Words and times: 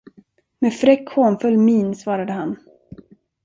Med 0.59 0.73
fräck, 0.73 1.09
hånfull 1.09 1.57
min 1.57 1.95
svarade 1.95 2.33
han. 2.33 2.57